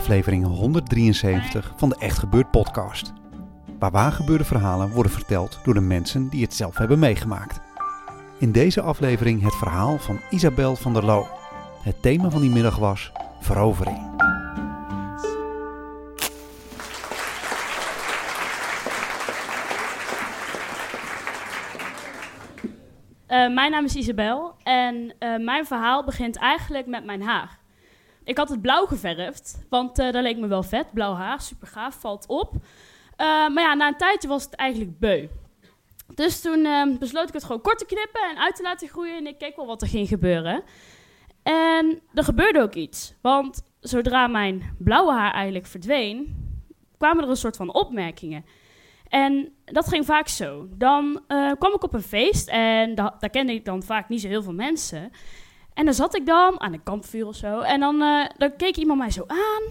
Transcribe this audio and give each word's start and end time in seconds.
Aflevering 0.00 0.46
173 0.46 1.72
van 1.76 1.88
de 1.88 1.96
Echt 1.98 2.18
Gebeurd 2.18 2.50
podcast. 2.50 3.12
Waar 3.78 3.90
waar 3.90 4.12
gebeurde 4.12 4.44
verhalen 4.44 4.90
worden 4.90 5.12
verteld 5.12 5.60
door 5.64 5.74
de 5.74 5.80
mensen 5.80 6.28
die 6.28 6.42
het 6.42 6.54
zelf 6.54 6.76
hebben 6.76 6.98
meegemaakt. 6.98 7.60
In 8.38 8.52
deze 8.52 8.80
aflevering 8.80 9.42
het 9.42 9.54
verhaal 9.54 9.98
van 9.98 10.20
Isabel 10.30 10.76
van 10.76 10.92
der 10.92 11.04
Loo. 11.04 11.26
Het 11.82 12.02
thema 12.02 12.30
van 12.30 12.40
die 12.40 12.50
middag 12.50 12.76
was 12.76 13.12
verovering. 13.40 13.98
Uh, 23.28 23.54
mijn 23.54 23.70
naam 23.70 23.84
is 23.84 23.96
Isabel 23.96 24.54
en 24.62 25.14
uh, 25.18 25.36
mijn 25.36 25.66
verhaal 25.66 26.04
begint 26.04 26.36
eigenlijk 26.36 26.86
met 26.86 27.04
mijn 27.04 27.22
haar. 27.22 27.59
Ik 28.24 28.36
had 28.36 28.48
het 28.48 28.60
blauw 28.60 28.86
geverfd, 28.86 29.66
want 29.68 29.98
uh, 29.98 30.12
dat 30.12 30.22
leek 30.22 30.36
me 30.36 30.46
wel 30.46 30.62
vet. 30.62 30.92
Blauw 30.92 31.14
haar, 31.14 31.40
super 31.40 31.66
gaaf, 31.66 31.94
valt 32.00 32.26
op. 32.26 32.52
maar 33.16 33.60
ja, 33.60 33.74
na 33.74 33.88
een 33.88 33.96
tijdje 33.96 34.28
was 34.28 34.44
het 34.44 34.54
eigenlijk 34.54 34.98
beu. 34.98 35.26
Dus 36.14 36.40
toen 36.40 36.96
besloot 36.98 37.28
ik 37.28 37.34
het 37.34 37.44
gewoon 37.44 37.60
kort 37.60 37.78
te 37.78 37.86
knippen 37.86 38.30
en 38.30 38.38
uit 38.38 38.56
te 38.56 38.62
laten 38.62 38.88
groeien. 38.88 39.16
En 39.16 39.26
ik 39.26 39.38
keek 39.38 39.56
wel 39.56 39.66
wat 39.66 39.82
er 39.82 39.88
ging 39.88 40.08
gebeuren. 40.08 40.62
En 41.42 42.00
er 42.14 42.24
gebeurde 42.24 42.60
ook 42.60 42.74
iets. 42.74 43.14
Want 43.20 43.62
zodra 43.80 44.26
mijn 44.26 44.76
blauwe 44.78 45.12
haar 45.12 45.32
eigenlijk 45.32 45.66
verdween, 45.66 46.36
kwamen 46.98 47.24
er 47.24 47.30
een 47.30 47.36
soort 47.36 47.56
van 47.56 47.74
opmerkingen. 47.74 48.44
En 49.08 49.52
dat 49.64 49.88
ging 49.88 50.04
vaak 50.04 50.28
zo. 50.28 50.68
Dan 50.70 51.22
uh, 51.28 51.52
kwam 51.58 51.74
ik 51.74 51.82
op 51.82 51.94
een 51.94 52.02
feest 52.02 52.48
en 52.48 52.94
da 52.94 53.16
daar 53.18 53.30
kende 53.30 53.52
ik 53.52 53.64
dan 53.64 53.82
vaak 53.82 54.08
niet 54.08 54.20
zo 54.20 54.28
heel 54.28 54.42
veel 54.42 54.52
mensen. 54.52 55.10
En 55.80 55.86
dan 55.86 55.94
zat 55.94 56.16
ik 56.16 56.26
dan 56.26 56.60
aan 56.60 56.72
een 56.72 56.82
kampvuur 56.82 57.26
of 57.26 57.36
zo. 57.36 57.60
En 57.60 57.80
dan, 57.80 58.02
uh, 58.02 58.26
dan 58.36 58.56
keek 58.56 58.76
iemand 58.76 58.98
mij 58.98 59.10
zo 59.10 59.24
aan. 59.26 59.62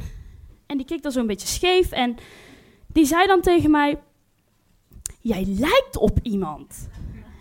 En 0.65 0.77
die 0.77 0.85
keek 0.85 1.01
dan 1.01 1.11
zo 1.11 1.19
een 1.19 1.27
beetje 1.27 1.47
scheef. 1.47 1.91
En 1.91 2.17
die 2.87 3.05
zei 3.05 3.27
dan 3.27 3.41
tegen 3.41 3.71
mij: 3.71 3.99
Jij 5.21 5.45
lijkt 5.45 5.97
op 5.97 6.19
iemand. 6.21 6.89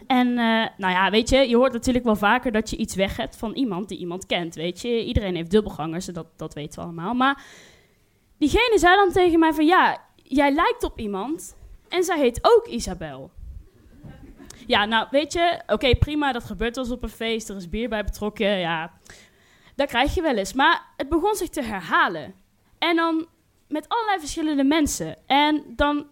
En 0.06 0.27
uh, 0.27 0.66
nou 0.77 0.92
ja, 0.92 1.11
weet 1.11 1.28
je, 1.28 1.36
je 1.36 1.56
hoort 1.56 1.72
natuurlijk 1.72 2.05
wel 2.05 2.16
vaker 2.16 2.52
dat 2.52 2.70
je 2.70 2.77
iets 2.77 2.94
weg 2.94 3.16
hebt 3.16 3.36
van 3.36 3.52
iemand 3.52 3.89
die 3.89 3.98
iemand 3.98 4.27
kent. 4.27 4.55
Weet 4.55 4.80
je, 4.80 5.05
iedereen 5.05 5.36
heeft 5.36 5.50
dubbelgangers, 5.50 6.06
dat, 6.06 6.27
dat 6.36 6.55
weten 6.55 6.78
we 6.78 6.84
allemaal. 6.84 7.14
Maar 7.14 7.44
diegene 8.39 8.79
zei 8.79 8.96
dan 8.96 9.12
tegen 9.12 9.39
mij: 9.39 9.52
van 9.52 9.67
ja, 9.67 10.02
jij 10.14 10.52
lijkt 10.52 10.85
op 10.85 10.98
iemand. 10.98 11.56
En 11.89 12.05
zij 12.05 12.18
heet 12.18 12.39
ook 12.42 12.67
Isabel. 12.67 13.30
Ja, 14.68 14.84
nou 14.84 15.06
weet 15.11 15.33
je, 15.33 15.62
oké, 15.67 15.96
prima, 15.96 16.33
dat 16.33 16.45
gebeurt 16.45 16.77
eens 16.77 16.90
op 16.90 17.02
een 17.02 17.08
feest, 17.08 17.48
er 17.48 17.56
is 17.56 17.68
bier 17.68 17.89
bij 17.89 18.05
betrokken, 18.05 18.58
ja, 18.58 18.92
dat 19.74 19.89
krijg 19.89 20.14
je 20.14 20.23
wel 20.23 20.36
eens. 20.36 20.52
Maar 20.52 20.83
het 20.96 21.08
begon 21.08 21.34
zich 21.34 21.48
te 21.48 21.62
herhalen. 21.62 22.34
En 22.79 22.96
dan 22.96 23.27
met 23.68 23.89
allerlei 23.89 24.18
verschillende 24.18 24.64
mensen. 24.64 25.17
En 25.27 25.64
dan 25.67 26.06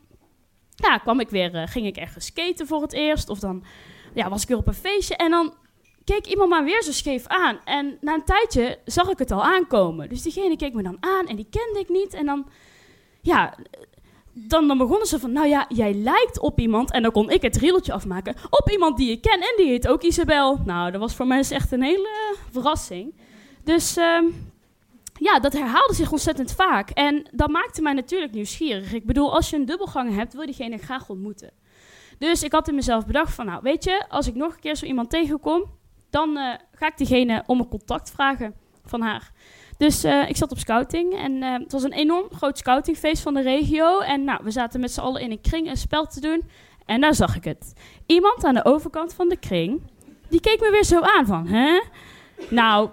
ja, 0.74 0.98
kwam 0.98 1.20
ik 1.20 1.28
weer, 1.28 1.54
uh, 1.54 1.62
ging 1.66 1.86
ik 1.86 1.96
ergens 1.96 2.26
skaten 2.26 2.66
voor 2.66 2.82
het 2.82 2.92
eerst, 2.92 3.28
of 3.28 3.38
dan 3.38 3.64
ja, 4.14 4.28
was 4.28 4.42
ik 4.42 4.48
weer 4.48 4.56
op 4.56 4.66
een 4.66 4.74
feestje. 4.74 5.16
En 5.16 5.30
dan 5.30 5.54
keek 6.04 6.26
iemand 6.26 6.50
maar 6.50 6.64
weer 6.64 6.82
zo 6.82 6.92
scheef 6.92 7.26
aan. 7.26 7.60
En 7.64 7.98
na 8.00 8.14
een 8.14 8.24
tijdje 8.24 8.78
zag 8.84 9.08
ik 9.08 9.18
het 9.18 9.30
al 9.30 9.44
aankomen. 9.44 10.08
Dus 10.08 10.22
diegene 10.22 10.56
keek 10.56 10.74
me 10.74 10.82
dan 10.82 10.96
aan 11.00 11.26
en 11.26 11.36
die 11.36 11.48
kende 11.50 11.78
ik 11.78 11.88
niet. 11.88 12.14
En 12.14 12.26
dan, 12.26 12.48
ja, 13.20 13.54
dan, 14.38 14.68
dan 14.68 14.78
begonnen 14.78 15.06
ze 15.06 15.18
van, 15.18 15.32
nou 15.32 15.46
ja, 15.46 15.66
jij 15.68 15.94
lijkt 15.94 16.40
op 16.40 16.58
iemand. 16.60 16.90
En 16.90 17.02
dan 17.02 17.12
kon 17.12 17.30
ik 17.30 17.42
het 17.42 17.56
rieltje 17.56 17.92
afmaken. 17.92 18.34
Op 18.50 18.70
iemand 18.70 18.96
die 18.96 19.10
ik 19.10 19.22
ken. 19.22 19.40
En 19.40 19.54
die 19.56 19.66
heet 19.66 19.88
ook 19.88 20.02
Isabel. 20.02 20.60
Nou, 20.64 20.90
dat 20.90 21.00
was 21.00 21.14
voor 21.14 21.26
mij 21.26 21.44
echt 21.48 21.72
een 21.72 21.82
hele 21.82 22.36
verrassing. 22.50 23.14
Dus 23.64 23.96
uh, 23.96 24.22
ja, 25.18 25.38
dat 25.38 25.52
herhaalde 25.52 25.94
zich 25.94 26.12
ontzettend 26.12 26.52
vaak. 26.52 26.90
En 26.90 27.28
dat 27.32 27.50
maakte 27.50 27.82
mij 27.82 27.92
natuurlijk 27.92 28.32
nieuwsgierig. 28.32 28.92
Ik 28.92 29.06
bedoel, 29.06 29.34
als 29.34 29.50
je 29.50 29.56
een 29.56 29.64
dubbelgang 29.64 30.14
hebt, 30.14 30.34
wil 30.34 30.46
diegene 30.46 30.78
graag 30.78 31.08
ontmoeten. 31.08 31.50
Dus 32.18 32.42
ik 32.42 32.52
had 32.52 32.68
in 32.68 32.74
mezelf 32.74 33.06
bedacht 33.06 33.34
van, 33.34 33.46
nou 33.46 33.60
weet 33.62 33.84
je, 33.84 34.04
als 34.08 34.26
ik 34.26 34.34
nog 34.34 34.54
een 34.54 34.60
keer 34.60 34.76
zo 34.76 34.86
iemand 34.86 35.10
tegenkom, 35.10 35.64
dan 36.10 36.36
uh, 36.36 36.54
ga 36.72 36.86
ik 36.86 36.96
diegene 36.96 37.42
om 37.46 37.60
een 37.60 37.68
contact 37.68 38.10
vragen 38.10 38.54
van 38.84 39.00
haar. 39.00 39.32
Dus 39.78 40.04
uh, 40.04 40.28
ik 40.28 40.36
zat 40.36 40.50
op 40.50 40.58
scouting 40.58 41.14
en 41.18 41.32
uh, 41.32 41.52
het 41.52 41.72
was 41.72 41.82
een 41.82 41.92
enorm 41.92 42.28
groot 42.32 42.58
scoutingfeest 42.58 43.22
van 43.22 43.34
de 43.34 43.42
regio. 43.42 44.00
En 44.00 44.24
nou, 44.24 44.40
we 44.42 44.50
zaten 44.50 44.80
met 44.80 44.92
z'n 44.92 45.00
allen 45.00 45.20
in 45.20 45.30
een 45.30 45.40
kring 45.40 45.68
een 45.68 45.76
spel 45.76 46.06
te 46.06 46.20
doen. 46.20 46.42
En 46.86 47.00
daar 47.00 47.14
zag 47.14 47.36
ik 47.36 47.44
het. 47.44 47.72
Iemand 48.06 48.44
aan 48.44 48.54
de 48.54 48.64
overkant 48.64 49.14
van 49.14 49.28
de 49.28 49.36
kring, 49.36 49.82
die 50.28 50.40
keek 50.40 50.60
me 50.60 50.70
weer 50.70 50.84
zo 50.84 51.00
aan 51.00 51.26
van, 51.26 51.46
hè? 51.46 51.80
Nou, 52.50 52.90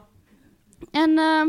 en 0.91 1.09
uh, 1.09 1.45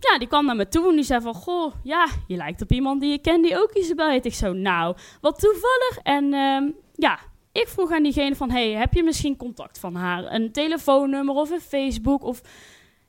ja, 0.00 0.18
die 0.18 0.28
kwam 0.28 0.46
naar 0.46 0.56
me 0.56 0.68
toe 0.68 0.88
en 0.88 0.94
die 0.94 1.04
zei 1.04 1.20
van, 1.20 1.34
goh, 1.34 1.74
ja, 1.82 2.06
je 2.26 2.36
lijkt 2.36 2.62
op 2.62 2.72
iemand 2.72 3.00
die 3.00 3.10
je 3.10 3.18
kent 3.18 3.44
die 3.44 3.58
ook 3.58 3.72
Isabel 3.72 4.08
heet. 4.08 4.24
Ik 4.24 4.34
zo, 4.34 4.52
nou, 4.52 4.96
wat 5.20 5.38
toevallig. 5.38 5.98
En 6.02 6.34
ehm, 6.34 6.70
ja, 6.94 7.18
ik 7.52 7.68
vroeg 7.68 7.90
aan 7.90 8.02
diegene 8.02 8.36
van, 8.36 8.50
hey, 8.50 8.70
heb 8.70 8.94
je 8.94 9.02
misschien 9.02 9.36
contact 9.36 9.78
van 9.78 9.94
haar? 9.94 10.32
Een 10.32 10.52
telefoonnummer 10.52 11.34
of 11.34 11.50
een 11.50 11.60
Facebook 11.60 12.24
of 12.24 12.40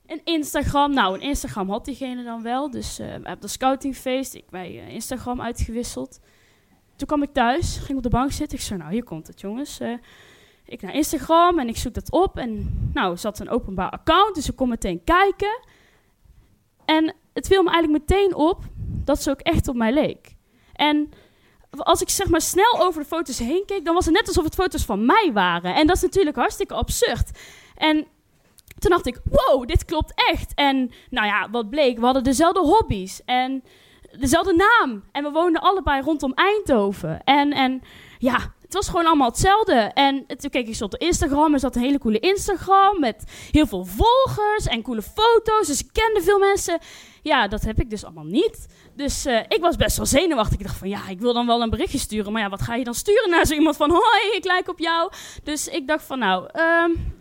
een 0.09 0.21
Instagram. 0.23 0.93
Nou, 0.93 1.13
een 1.13 1.21
Instagram 1.21 1.69
had 1.69 1.85
diegene 1.85 2.23
dan 2.23 2.41
wel. 2.41 2.71
Dus 2.71 2.99
uh, 2.99 3.05
we 3.05 3.11
hebben 3.11 3.39
de 3.39 3.47
scoutingfeest. 3.47 4.33
Ik 4.33 4.49
bij 4.49 4.71
uh, 4.71 4.89
Instagram 4.89 5.41
uitgewisseld. 5.41 6.19
Toen 6.95 7.07
kwam 7.07 7.23
ik 7.23 7.33
thuis, 7.33 7.77
ging 7.77 7.97
op 7.97 8.03
de 8.03 8.09
bank 8.09 8.31
zitten. 8.31 8.57
Ik 8.57 8.63
zei, 8.63 8.79
nou, 8.79 8.91
hier 8.91 9.03
komt 9.03 9.27
het, 9.27 9.41
jongens. 9.41 9.81
Uh, 9.81 9.97
ik 10.65 10.81
naar 10.81 10.93
Instagram 10.93 11.59
en 11.59 11.67
ik 11.67 11.77
zoek 11.77 11.93
dat 11.93 12.11
op. 12.11 12.37
En 12.37 12.73
nou, 12.93 13.17
zat 13.17 13.39
een 13.39 13.49
openbaar 13.49 13.89
account, 13.89 14.35
dus 14.35 14.49
ik 14.49 14.55
kon 14.55 14.69
meteen 14.69 15.03
kijken. 15.03 15.59
En 16.85 17.15
het 17.33 17.47
viel 17.47 17.63
me 17.63 17.69
eigenlijk 17.71 18.09
meteen 18.09 18.35
op 18.35 18.63
dat 19.03 19.21
ze 19.21 19.29
ook 19.29 19.39
echt 19.39 19.67
op 19.67 19.75
mij 19.75 19.93
leek. 19.93 20.35
En 20.73 21.09
als 21.69 22.01
ik 22.01 22.09
zeg 22.09 22.29
maar 22.29 22.41
snel 22.41 22.81
over 22.81 23.01
de 23.01 23.07
foto's 23.07 23.39
heen 23.39 23.63
keek, 23.65 23.85
dan 23.85 23.93
was 23.93 24.05
het 24.05 24.13
net 24.13 24.27
alsof 24.27 24.43
het 24.43 24.55
foto's 24.55 24.85
van 24.85 25.05
mij 25.05 25.31
waren. 25.33 25.75
En 25.75 25.87
dat 25.87 25.95
is 25.95 26.01
natuurlijk 26.01 26.35
hartstikke 26.35 26.73
absurd. 26.73 27.39
En 27.75 28.07
toen 28.79 28.91
dacht 28.91 29.07
ik, 29.07 29.19
wow, 29.23 29.67
dit 29.67 29.85
klopt 29.85 30.11
echt. 30.15 30.53
En 30.55 30.91
nou 31.09 31.27
ja, 31.27 31.49
wat 31.51 31.69
bleek, 31.69 31.97
we 31.97 32.05
hadden 32.05 32.23
dezelfde 32.23 32.59
hobby's 32.59 33.21
en 33.25 33.63
dezelfde 34.19 34.53
naam. 34.53 35.03
En 35.11 35.23
we 35.23 35.31
woonden 35.31 35.61
allebei 35.61 36.01
rondom 36.01 36.33
Eindhoven. 36.33 37.23
En, 37.23 37.51
en 37.51 37.81
ja, 38.17 38.53
het 38.61 38.73
was 38.73 38.89
gewoon 38.89 39.05
allemaal 39.05 39.27
hetzelfde. 39.27 39.73
En 39.93 40.25
toen 40.25 40.49
keek 40.49 40.67
ik 40.67 40.75
zo 40.75 40.85
op 40.85 40.95
Instagram. 40.95 41.53
Er 41.53 41.59
zat 41.59 41.75
een 41.75 41.81
hele 41.81 41.99
coole 41.99 42.19
Instagram 42.19 42.99
met 42.99 43.23
heel 43.51 43.67
veel 43.67 43.85
volgers 43.85 44.65
en 44.67 44.81
coole 44.81 45.01
foto's. 45.01 45.67
Dus 45.67 45.79
ik 45.79 45.89
kende 45.91 46.21
veel 46.21 46.39
mensen. 46.39 46.79
Ja, 47.21 47.47
dat 47.47 47.61
heb 47.61 47.79
ik 47.79 47.89
dus 47.89 48.03
allemaal 48.03 48.23
niet. 48.23 48.67
Dus 48.95 49.25
uh, 49.25 49.39
ik 49.47 49.57
was 49.61 49.75
best 49.75 49.97
wel 49.97 50.05
zenuwachtig. 50.05 50.59
Ik 50.59 50.65
dacht 50.65 50.77
van 50.77 50.89
ja, 50.89 51.07
ik 51.07 51.19
wil 51.19 51.33
dan 51.33 51.45
wel 51.45 51.61
een 51.61 51.69
berichtje 51.69 51.97
sturen. 51.97 52.31
Maar 52.31 52.41
ja, 52.41 52.49
wat 52.49 52.61
ga 52.61 52.75
je 52.75 52.83
dan 52.83 52.93
sturen 52.93 53.29
naar 53.29 53.45
zo 53.45 53.53
iemand 53.53 53.75
van 53.75 53.89
hoi, 53.89 54.35
ik 54.35 54.45
lijk 54.45 54.69
op 54.69 54.79
jou. 54.79 55.11
Dus 55.43 55.67
ik 55.67 55.87
dacht 55.87 56.05
van 56.05 56.19
nou, 56.19 56.49
um, 56.59 57.17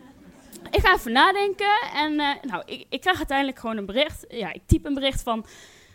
ik 0.70 0.80
ga 0.80 0.94
even 0.94 1.12
nadenken. 1.12 1.80
En 1.94 2.12
uh, 2.12 2.30
nou, 2.42 2.62
ik, 2.66 2.86
ik 2.88 3.00
krijg 3.00 3.16
uiteindelijk 3.16 3.58
gewoon 3.58 3.76
een 3.76 3.86
bericht. 3.86 4.24
Ja, 4.28 4.52
ik 4.52 4.62
typ 4.66 4.84
een 4.84 4.94
bericht 4.94 5.22
van... 5.22 5.46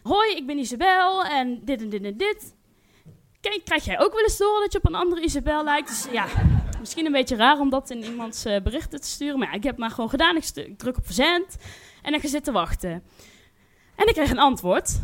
Hoi, 0.04 0.36
ik 0.36 0.46
ben 0.46 0.58
Isabel 0.58 1.24
en 1.24 1.66
dit 1.66 1.82
en 1.82 1.90
dit 1.90 2.04
en 2.04 2.18
dit. 2.18 2.56
Kijk, 3.42 3.62
krijg 3.66 3.86
jij 3.86 4.00
ook 4.00 4.14
wel 4.14 4.24
eens 4.24 4.40
horen 4.40 4.62
dat 4.62 4.72
je 4.72 4.78
op 4.78 4.86
een 4.86 4.96
andere 4.96 5.22
Isabel 5.22 5.64
lijkt? 5.64 5.88
Dus 5.88 6.08
ja, 6.12 6.26
misschien 6.80 7.06
een 7.06 7.12
beetje 7.12 7.36
raar 7.36 7.60
om 7.60 7.70
dat 7.70 7.90
in 7.90 8.04
iemands 8.04 8.46
uh, 8.46 8.62
berichten 8.62 9.02
te 9.02 9.08
sturen. 9.08 9.40
Maar 9.40 9.48
ja, 9.48 9.54
ik 9.54 9.64
heb 9.64 9.78
maar 9.78 9.90
gewoon 9.90 10.10
gedaan. 10.10 10.36
Ik, 10.36 10.78
druk 10.78 10.98
op 10.98 11.06
verzend. 11.06 11.56
En 12.02 12.14
ik 12.14 12.22
ga 12.22 12.28
zitten 12.28 12.54
wachten. 12.54 13.04
En 13.96 14.08
ik 14.08 14.14
kreeg 14.14 14.32
een 14.32 14.40
antwoord. 14.40 15.00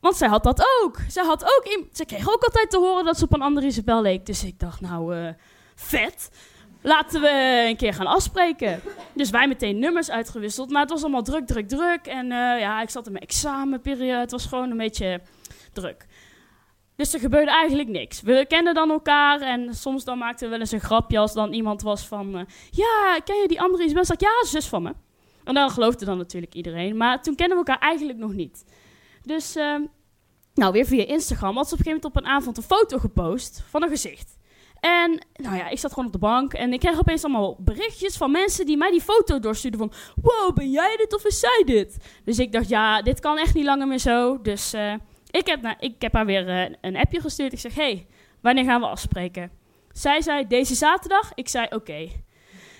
Want 0.00 0.16
zij 0.16 0.28
had 0.28 0.42
dat 0.44 0.66
ook. 0.82 0.98
Zij, 1.08 1.24
had 1.24 1.44
ook 1.44 1.88
ze 1.92 2.04
kreeg 2.04 2.28
ook 2.28 2.44
altijd 2.44 2.70
te 2.70 2.78
horen 2.78 3.04
dat 3.04 3.18
ze 3.18 3.24
op 3.24 3.32
een 3.32 3.42
andere 3.42 3.66
Isabel 3.66 4.02
leek. 4.02 4.26
Dus 4.26 4.44
ik 4.44 4.58
dacht, 4.58 4.80
nou, 4.80 5.16
uh, 5.16 5.28
vet 5.74 6.30
laten 6.86 7.20
we 7.20 7.64
een 7.68 7.76
keer 7.76 7.94
gaan 7.94 8.06
afspreken. 8.06 8.80
Dus 9.12 9.30
wij 9.30 9.48
meteen 9.48 9.78
nummers 9.78 10.10
uitgewisseld. 10.10 10.70
Maar 10.70 10.80
het 10.80 10.90
was 10.90 11.02
allemaal 11.02 11.22
druk, 11.22 11.46
druk, 11.46 11.68
druk. 11.68 12.06
En 12.06 12.32
eh, 12.32 12.60
ja, 12.60 12.82
ik 12.82 12.90
zat 12.90 13.06
in 13.06 13.12
mijn 13.12 13.24
examenperiode. 13.24 14.20
Het 14.20 14.30
was 14.30 14.46
gewoon 14.46 14.70
een 14.70 14.76
beetje 14.76 15.20
druk. 15.72 16.06
Dus 16.96 17.14
er 17.14 17.20
gebeurde 17.20 17.50
eigenlijk 17.50 17.88
niks. 17.88 18.20
We 18.20 18.44
kenden 18.48 18.74
dan 18.74 18.90
elkaar 18.90 19.40
en 19.40 19.74
soms 19.74 20.04
dan 20.04 20.18
maakten 20.18 20.44
we 20.44 20.50
wel 20.50 20.60
eens 20.60 20.72
een 20.72 20.80
grapje 20.80 21.18
als 21.18 21.32
dan 21.32 21.52
iemand 21.52 21.82
was 21.82 22.06
van... 22.06 22.36
eh, 22.36 22.44
ja, 22.70 23.18
ken 23.24 23.36
je 23.36 23.48
die 23.48 23.60
andere 23.60 23.84
Isabel? 23.84 24.02
Ik, 24.02 24.20
ja, 24.20 24.44
zus 24.44 24.66
van 24.66 24.82
me. 24.82 24.92
En 25.44 25.54
dan 25.54 25.70
geloofde 25.70 26.04
dan 26.04 26.18
natuurlijk 26.18 26.54
iedereen. 26.54 26.96
Maar 26.96 27.22
toen 27.22 27.34
kenden 27.34 27.58
we 27.58 27.64
elkaar 27.64 27.88
eigenlijk 27.88 28.18
nog 28.18 28.32
niet. 28.32 28.64
Dus, 29.22 29.56
ehm, 29.56 29.82
nou, 30.54 30.72
weer 30.72 30.86
via 30.86 31.06
Instagram 31.06 31.56
had 31.56 31.68
ze 31.68 31.74
op 31.74 31.78
een 31.78 31.84
gegeven 31.84 32.02
moment 32.02 32.04
op 32.04 32.16
een 32.16 32.38
avond 32.38 32.56
een 32.56 32.62
foto 32.62 32.98
gepost 32.98 33.62
van 33.68 33.82
een 33.82 33.88
gezicht. 33.88 34.35
En, 34.86 35.26
nou 35.34 35.56
ja, 35.56 35.68
ik 35.68 35.78
zat 35.78 35.92
gewoon 35.92 36.06
op 36.06 36.12
de 36.12 36.18
bank 36.18 36.52
en 36.52 36.72
ik 36.72 36.80
kreeg 36.80 36.98
opeens 36.98 37.24
allemaal 37.24 37.56
berichtjes 37.58 38.16
van 38.16 38.30
mensen 38.30 38.66
die 38.66 38.76
mij 38.76 38.90
die 38.90 39.00
foto 39.00 39.38
doorstuurden 39.38 39.80
van... 39.80 39.92
Wow, 40.22 40.54
ben 40.54 40.70
jij 40.70 40.96
dit 40.96 41.14
of 41.14 41.24
is 41.24 41.40
zij 41.40 41.62
dit? 41.64 41.96
Dus 42.24 42.38
ik 42.38 42.52
dacht, 42.52 42.68
ja, 42.68 43.02
dit 43.02 43.20
kan 43.20 43.38
echt 43.38 43.54
niet 43.54 43.64
langer 43.64 43.86
meer 43.86 43.98
zo. 43.98 44.42
Dus 44.42 44.72
eh, 44.72 44.94
ik, 45.30 45.46
heb 45.46 45.62
naar, 45.62 45.76
ik 45.78 46.02
heb 46.02 46.12
haar 46.12 46.26
weer 46.26 46.48
eh, 46.48 46.74
een 46.80 46.96
appje 46.96 47.20
gestuurd. 47.20 47.52
Ik 47.52 47.58
zeg, 47.58 47.74
hey, 47.74 48.06
wanneer 48.40 48.64
gaan 48.64 48.80
we 48.80 48.86
afspreken? 48.86 49.50
Zij 49.92 50.20
zei, 50.20 50.46
deze 50.46 50.74
zaterdag? 50.74 51.32
Ik 51.34 51.48
zei, 51.48 51.66
oké. 51.70 52.08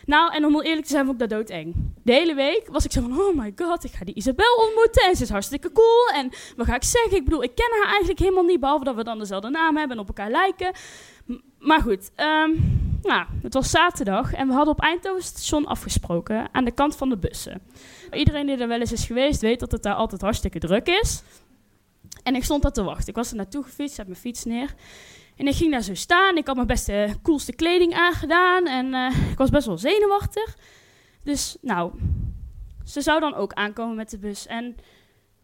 Nou, 0.04 0.34
en 0.34 0.44
om 0.44 0.60
eerlijk 0.60 0.86
te 0.86 0.92
zijn, 0.92 1.06
vond 1.06 1.22
ik 1.22 1.28
dat 1.28 1.38
doodeng. 1.38 1.74
De 2.02 2.12
hele 2.12 2.34
week 2.34 2.68
was 2.70 2.84
ik 2.84 2.92
zo 2.92 3.00
van, 3.00 3.20
oh 3.20 3.36
my 3.36 3.52
god, 3.56 3.84
ik 3.84 3.92
ga 3.92 4.04
die 4.04 4.14
Isabel 4.14 4.56
ontmoeten. 4.66 5.08
En 5.08 5.16
ze 5.16 5.22
is 5.22 5.30
hartstikke 5.30 5.72
cool. 5.72 6.08
En 6.14 6.30
wat 6.56 6.66
ga 6.66 6.74
ik 6.74 6.84
zeggen? 6.84 7.16
Ik 7.16 7.24
bedoel, 7.24 7.42
ik 7.42 7.54
ken 7.54 7.78
haar 7.80 7.88
eigenlijk 7.88 8.18
helemaal 8.18 8.44
niet, 8.44 8.60
behalve 8.60 8.84
dat 8.84 8.94
we 8.94 9.04
dan 9.04 9.18
dezelfde 9.18 9.50
naam 9.50 9.76
hebben 9.76 9.96
en 9.96 10.02
op 10.02 10.08
elkaar 10.08 10.30
lijken. 10.30 10.72
Maar 11.66 11.80
goed, 11.80 12.10
ehm, 12.14 12.50
nou, 13.02 13.26
het 13.42 13.54
was 13.54 13.70
zaterdag 13.70 14.32
en 14.32 14.46
we 14.46 14.54
hadden 14.54 14.74
op 14.74 14.80
Eindhoven 14.80 15.22
station 15.22 15.66
afgesproken 15.66 16.48
aan 16.52 16.64
de 16.64 16.70
kant 16.70 16.96
van 16.96 17.08
de 17.08 17.16
bussen. 17.16 17.62
Iedereen 18.12 18.46
die 18.46 18.56
er 18.56 18.68
wel 18.68 18.80
eens 18.80 18.92
is 18.92 19.04
geweest, 19.04 19.40
weet 19.40 19.60
dat 19.60 19.72
het 19.72 19.82
daar 19.82 19.94
altijd 19.94 20.20
hartstikke 20.20 20.58
druk 20.58 20.86
is. 20.86 21.22
En 22.22 22.34
ik 22.34 22.44
stond 22.44 22.62
daar 22.62 22.72
te 22.72 22.82
wachten. 22.82 23.08
Ik 23.08 23.14
was 23.14 23.30
er 23.30 23.36
naartoe 23.36 23.62
gefietst, 23.62 23.94
zet 23.94 24.06
mijn 24.06 24.18
fiets 24.18 24.44
neer. 24.44 24.74
En 25.36 25.46
ik 25.46 25.54
ging 25.54 25.70
daar 25.70 25.82
zo 25.82 25.94
staan. 25.94 26.36
Ik 26.36 26.46
had 26.46 26.54
mijn 26.56 26.66
beste, 26.66 27.16
coolste 27.22 27.52
kleding 27.52 27.94
aangedaan. 27.94 28.66
En 28.66 28.94
eh, 28.94 29.30
ik 29.30 29.38
was 29.38 29.50
best 29.50 29.66
wel 29.66 29.78
zenuwachtig. 29.78 30.56
Dus, 31.22 31.56
nou, 31.60 31.92
ze 32.84 33.00
zou 33.00 33.20
dan 33.20 33.34
ook 33.34 33.52
aankomen 33.52 33.96
met 33.96 34.10
de 34.10 34.18
bus. 34.18 34.46
En 34.46 34.76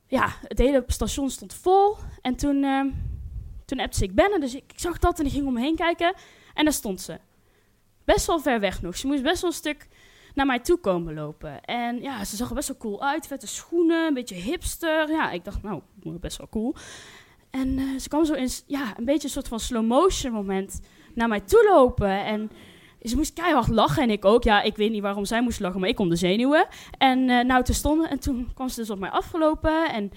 ja, 0.07 0.29
het 0.43 0.59
hele 0.59 0.85
station 0.87 1.31
stond 1.31 1.55
vol. 1.55 1.97
En 2.21 2.37
toen, 2.37 2.65
eh, 2.65 2.85
toen 3.73 3.85
appte 3.85 4.05
ik 4.05 4.15
ben 4.15 4.33
er. 4.33 4.41
Dus 4.41 4.55
ik, 4.55 4.73
zag 4.77 4.99
dat 4.99 5.19
en 5.19 5.27
ik 5.27 5.33
ging 5.33 5.47
om 5.47 5.53
me 5.53 5.61
heen 5.61 5.77
kijken. 5.77 6.15
En 6.55 6.65
daar 6.65 6.73
stond 6.73 7.01
ze. 7.01 7.19
Best 8.05 8.27
wel 8.27 8.41
ver 8.41 8.61
weg 8.61 8.83
nog. 8.83 8.97
Ze 8.97 9.07
moest 9.07 9.23
best 9.23 9.41
wel 9.41 9.51
een 9.51 9.57
stuk 9.57 9.89
naar 10.35 10.47
mij 10.47 10.59
toe 10.59 10.79
komen 10.79 11.15
lopen. 11.15 11.65
En 11.65 12.03
ja, 12.03 12.25
ze 12.25 12.37
zag 12.37 12.49
er 12.49 12.55
best 12.55 12.69
wel 12.69 12.77
cool 12.77 13.03
uit. 13.03 13.27
Vette 13.27 13.47
schoenen, 13.47 14.07
een 14.07 14.15
beetje 14.15 14.35
hipster. 14.35 15.11
Ja, 15.11 15.31
ik 15.31 15.45
dacht, 15.45 15.63
nou, 15.63 15.81
best 16.03 16.37
wel 16.37 16.49
cool. 16.49 16.75
En 17.51 17.79
eh, 17.79 17.99
ze 17.99 18.09
kwam 18.09 18.25
zo 18.25 18.35
in, 18.35 18.49
ja, 18.67 18.99
een 18.99 19.05
beetje 19.05 19.25
een 19.25 19.33
soort 19.33 19.49
van 19.49 19.61
slow 19.61 19.87
motion 19.87 20.33
moment 20.33 20.81
naar 21.15 21.29
mij 21.29 21.41
toe 21.41 21.65
lopen. 21.65 22.25
En 22.25 22.51
ze 23.03 23.17
moest 23.17 23.33
keihard 23.33 23.69
lachen 23.69 24.03
en 24.03 24.11
ik 24.11 24.25
ook. 24.25 24.45
Ja, 24.45 24.63
ik 24.63 24.77
weet 24.77 24.91
niet 24.91 25.03
waarom 25.03 25.25
zij 25.25 25.43
moest 25.43 25.61
lachen, 25.61 25.81
maar 25.81 25.89
ik 25.89 25.97
kon 25.97 26.09
de 26.09 26.17
zenuwen. 26.17 26.67
En 26.99 27.29
eh, 27.29 27.45
nou, 27.45 27.65
toen 27.65 27.75
stonden 27.75 28.11
en 28.11 28.19
toen 28.19 28.51
kwam 28.55 28.69
ze 28.69 28.81
dus 28.81 28.91
op 28.91 28.99
mij 28.99 29.11
afgelopen. 29.11 29.93
En 29.93 30.13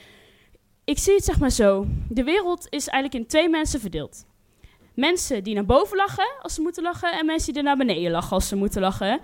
ik 0.86 0.98
zie 0.98 1.14
het 1.14 1.24
zeg 1.24 1.40
maar 1.40 1.50
zo. 1.50 1.86
De 2.10 2.24
wereld 2.24 2.68
is 2.70 2.88
eigenlijk 2.88 3.24
in 3.24 3.30
twee 3.30 3.50
mensen 3.50 3.80
verdeeld. 3.80 4.26
Mensen 4.94 5.44
die 5.44 5.54
naar 5.54 5.66
boven 5.66 5.98
lachen 5.98 6.28
als 6.42 6.54
ze 6.54 6.62
moeten 6.62 6.84
lachen 6.84 7.12
en 7.14 7.26
mensen 7.26 7.54
die 7.54 7.62
er 7.62 7.68
naar 7.68 7.78
beneden 7.78 8.12
lachen 8.12 8.32
als 8.32 8.48
ze 8.48 8.56
moeten 8.56 8.82
lachen. 8.82 9.20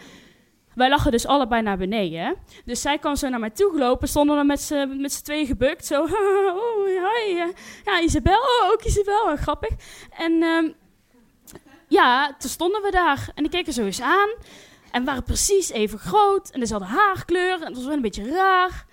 Wij 0.75 0.89
lachen 0.89 1.11
dus 1.11 1.25
allebei 1.25 1.61
naar 1.61 1.77
beneden. 1.77 2.35
Dus 2.65 2.81
zij 2.81 2.97
kwam 2.97 3.15
zo 3.15 3.29
naar 3.29 3.39
mij 3.39 3.49
toe 3.49 3.71
gelopen, 3.71 4.07
stonden 4.07 4.35
dan 4.35 4.45
met 4.45 4.61
z'n 4.61 5.01
met 5.01 5.11
z'n 5.11 5.23
tweeën 5.23 5.45
gebukt. 5.45 5.85
Zo, 5.85 6.03
oh, 6.03 6.85
hi, 6.85 7.37
eh, 7.37 7.47
ja, 7.85 8.01
Isabel, 8.01 8.39
oh, 8.39 8.71
ook 8.71 8.83
Isabel, 8.83 9.31
oh, 9.31 9.37
grappig. 9.37 9.71
En 10.17 10.43
ehm, 10.43 10.69
ja, 11.87 12.35
toen 12.39 12.49
stonden 12.49 12.81
we 12.81 12.91
daar 12.91 13.31
en 13.35 13.43
die 13.43 13.51
keken 13.51 13.73
zo 13.73 13.85
eens 13.85 14.01
aan. 14.01 14.29
En 14.91 14.99
we 14.99 15.05
waren 15.05 15.23
precies 15.23 15.69
even 15.69 15.99
groot 15.99 16.49
en 16.49 16.59
dezelfde 16.59 16.87
haarkleur 16.87 17.53
en 17.53 17.65
het 17.65 17.75
was 17.75 17.85
wel 17.85 17.93
een 17.93 18.01
beetje 18.01 18.31
raar. 18.31 18.85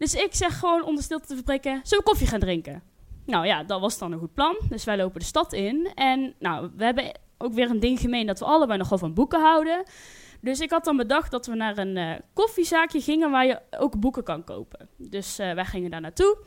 Dus 0.00 0.14
ik 0.14 0.34
zeg 0.34 0.58
gewoon 0.58 0.84
om 0.84 0.96
de 0.96 1.02
stilte 1.02 1.26
te 1.26 1.34
verbreken, 1.34 1.80
zullen 1.82 2.04
koffie 2.04 2.26
gaan 2.26 2.40
drinken? 2.40 2.82
Nou 3.26 3.46
ja, 3.46 3.62
dat 3.64 3.80
was 3.80 3.98
dan 3.98 4.12
een 4.12 4.18
goed 4.18 4.34
plan. 4.34 4.56
Dus 4.68 4.84
wij 4.84 4.96
lopen 4.96 5.20
de 5.20 5.26
stad 5.26 5.52
in. 5.52 5.92
En 5.94 6.34
nou, 6.38 6.70
we 6.76 6.84
hebben 6.84 7.18
ook 7.38 7.52
weer 7.52 7.70
een 7.70 7.80
ding 7.80 8.00
gemeen 8.00 8.26
dat 8.26 8.38
we 8.38 8.44
allebei 8.44 8.78
nogal 8.78 8.98
van 8.98 9.14
boeken 9.14 9.40
houden. 9.40 9.82
Dus 10.40 10.60
ik 10.60 10.70
had 10.70 10.84
dan 10.84 10.96
bedacht 10.96 11.30
dat 11.30 11.46
we 11.46 11.54
naar 11.54 11.78
een 11.78 11.96
eh, 11.96 12.14
koffiezaakje 12.32 13.00
gingen 13.00 13.30
waar 13.30 13.46
je 13.46 13.60
ook 13.78 14.00
boeken 14.00 14.22
kan 14.22 14.44
kopen. 14.44 14.88
Dus 14.96 15.38
eh, 15.38 15.52
wij 15.52 15.64
gingen 15.64 15.90
daar 15.90 16.00
naartoe. 16.00 16.38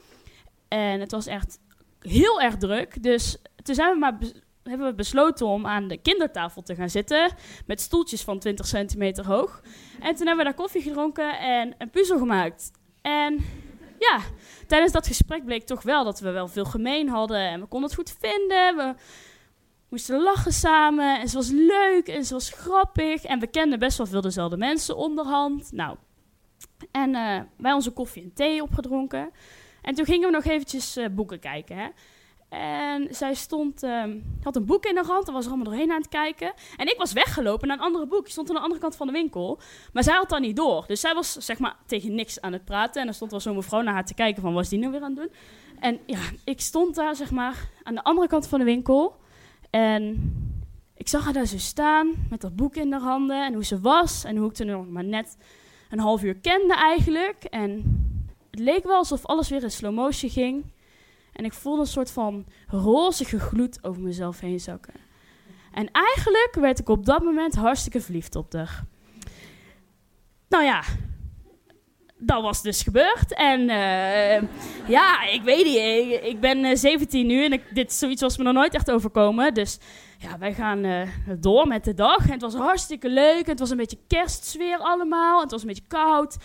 En 0.68 1.00
het 1.00 1.12
was 1.12 1.28
echt 1.28 1.60
heel 2.00 2.42
erg 2.42 2.58
druk. 2.58 3.04
Dus 3.04 3.38
toen 3.64 3.76
zijn 3.76 3.92
we 3.92 4.00
maar 4.00 4.18
hebben 4.64 4.88
we 4.88 4.94
besloten 4.94 5.46
om 5.46 5.66
aan 5.66 5.88
de 5.88 5.98
kindertafel 5.98 6.62
te 6.62 6.76
gaan 6.76 6.90
zitten. 6.90 7.32
Met 7.66 7.82
stoeltjes 7.82 8.22
van 8.22 8.40
20 8.40 8.68
centimeter 8.68 9.26
hoog. 9.26 9.62
En 10.00 10.16
toen 10.16 10.28
hebben 10.28 10.38
we 10.38 10.44
daar 10.44 10.54
koffie 10.54 10.82
gedronken 10.82 11.40
en 11.40 11.76
een 11.78 11.90
puzzel 11.90 12.18
gemaakt. 12.18 12.72
En 13.04 13.46
ja, 14.00 14.20
tijdens 14.68 14.92
dat 14.92 15.08
gesprek 15.08 15.46
bleek 15.46 15.66
toch 15.66 15.82
wel 15.82 16.04
dat 16.04 16.20
we 16.20 16.32
wel 16.32 16.48
veel 16.48 16.66
gemeen 16.66 17.10
hadden. 17.10 17.40
En 17.40 17.60
we 17.60 17.68
konden 17.68 17.90
het 17.90 18.00
goed 18.00 18.16
vinden. 18.20 18.76
We 18.76 18.96
moesten 19.90 20.22
lachen 20.22 20.54
samen. 20.54 21.20
En 21.20 21.28
ze 21.28 21.36
was 21.36 21.50
leuk 21.50 22.08
en 22.08 22.26
ze 22.26 22.34
was 22.34 22.50
grappig. 22.50 23.24
En 23.24 23.40
we 23.40 23.48
kenden 23.48 23.80
best 23.80 23.98
wel 23.98 24.08
veel 24.08 24.22
dezelfde 24.22 24.58
mensen 24.58 24.98
onderhand. 24.98 25.72
Nou, 25.72 25.98
en 26.92 27.16
eh, 27.16 27.42
wij 27.58 27.74
onze 27.74 27.92
koffie 27.92 28.24
en 28.24 28.34
thee 28.34 28.62
opgedronken. 28.62 29.32
En 29.82 29.96
toen 29.96 30.06
gingen 30.06 30.28
we 30.28 30.36
nog 30.36 30.46
eventjes 30.46 30.96
eh, 30.96 31.06
boeken 31.12 31.40
kijken. 31.40 31.78
Hè? 31.78 31.88
En 32.54 33.08
zij 33.10 33.34
stond, 33.34 33.84
ehm, 33.84 34.20
had 34.44 34.56
een 34.56 34.66
boek 34.66 34.86
in 34.86 34.96
de 34.96 35.04
hand 35.04 35.28
en 35.28 35.34
was 35.34 35.46
er 35.46 35.52
allemaal 35.52 35.72
doorheen 35.72 35.92
aan 35.92 36.02
het 36.02 36.10
kijken. 36.10 36.54
En 36.78 36.88
ik 36.88 36.98
was 36.98 37.14
weggelopen 37.14 37.68
naar 37.68 37.78
een 37.78 37.84
andere 37.84 38.08
boek. 38.08 38.26
Ik 38.26 38.32
stond 38.32 38.50
aan 38.50 38.56
de 38.56 38.62
andere 38.62 38.82
kant 38.82 38.96
van 38.96 39.08
de 39.08 39.14
winkel. 39.14 39.60
Maar 39.94 40.04
zij 40.04 40.16
had 40.16 40.30
dat 40.30 40.40
niet 40.40 40.56
door. 40.56 40.84
Dus 40.88 41.00
zij 41.00 41.14
was 41.14 41.34
zeg 41.34 41.60
maar 41.60 41.76
tegen 41.86 42.16
niks 42.16 42.42
aan 42.42 42.54
het 42.54 42.66
praten. 42.66 43.02
En 43.02 43.08
er 43.08 43.14
stond 43.14 43.32
wel 43.32 43.40
zo'n 43.40 43.56
mevrouw 43.56 43.82
naar 43.82 43.94
haar 43.94 44.06
te 44.06 44.14
kijken 44.14 44.42
van, 44.42 44.54
wat 44.54 44.64
is 44.64 44.70
die 44.70 44.80
nou 44.80 44.92
weer 44.92 45.02
aan 45.02 45.10
het 45.10 45.20
doen? 45.20 45.32
En 45.80 46.00
ja, 46.06 46.20
ik 46.44 46.62
stond 46.62 46.96
daar 46.96 47.16
zeg 47.16 47.32
maar 47.32 47.70
aan 47.84 47.96
de 47.96 48.04
andere 48.04 48.28
kant 48.28 48.48
van 48.48 48.60
de 48.60 48.66
winkel. 48.66 49.16
En 49.70 50.34
ik 50.96 51.08
zag 51.08 51.24
haar 51.24 51.34
daar 51.34 51.46
zo 51.46 51.58
staan 51.58 52.14
met 52.30 52.42
dat 52.42 52.56
boek 52.56 52.76
in 52.76 52.92
haar 52.92 53.02
handen. 53.02 53.46
En 53.46 53.54
hoe 53.54 53.66
ze 53.66 53.80
was. 53.80 54.24
En 54.24 54.38
hoe 54.38 54.50
ik 54.50 54.54
toen 54.54 54.68
nog 54.68 54.88
maar 54.88 55.04
net 55.04 55.38
een 55.90 56.00
half 56.00 56.24
uur 56.24 56.36
kende 56.36 56.74
eigenlijk. 56.74 57.44
En 57.44 57.72
het 58.52 58.60
leek 58.60 58.84
wel 58.84 58.98
alsof 58.98 59.26
alles 59.26 59.50
weer 59.50 59.64
in 59.64 59.72
slow 59.72 59.94
motion 59.94 60.32
ging. 60.32 60.73
En 61.34 61.46
ik 61.46 61.54
voelde 61.54 61.82
een 61.82 61.88
soort 61.88 62.12
van 62.12 62.46
rozige 62.68 63.40
gloed 63.40 63.84
over 63.84 64.02
mezelf 64.02 64.40
heen 64.40 64.60
zakken. 64.60 64.94
En 65.72 65.92
eigenlijk 65.92 66.56
werd 66.60 66.80
ik 66.80 66.90
op 66.90 67.06
dat 67.06 67.24
moment 67.24 67.56
hartstikke 67.56 68.02
verliefd 68.02 68.36
op 68.36 68.54
haar. 68.54 68.84
Nou 70.48 70.64
ja, 70.64 70.84
dat 72.26 72.42
was 72.42 72.62
dus 72.62 72.82
gebeurd. 72.82 73.34
En 73.34 73.70
eh, 73.70 74.42
ja, 74.88 75.24
ik 75.24 75.42
weet 75.44 75.66
niet. 75.66 76.24
Ik, 76.24 76.40
ben 76.40 76.64
eh, 76.64 76.76
17 76.76 77.28
nu 77.28 77.46
en 77.46 77.62
dit 77.74 77.94
zoiets 77.94 78.22
was 78.22 78.38
me 78.38 78.44
nog 78.44 78.54
nooit 78.54 78.74
echt 78.74 78.92
overkomen. 78.92 79.54
Dus 79.54 79.80
ja, 80.18 80.38
wij 80.38 80.54
gaan 80.54 80.84
eh, 80.84 81.08
door 81.40 81.68
met 81.68 81.84
de 81.84 81.94
dag. 81.94 82.26
En 82.26 82.32
het 82.32 82.42
was 82.42 82.56
hartstikke 82.56 83.10
leuk. 83.10 83.44
En 83.44 83.50
het 83.50 83.60
was 83.60 83.70
een 83.70 83.78
beetje 83.78 83.98
kerstsfeer 84.08 84.78
allemaal. 84.78 85.36
En 85.36 85.42
het 85.42 85.52
was 85.52 85.62
een 85.62 85.68
beetje 85.68 85.88
koud. 85.88 86.38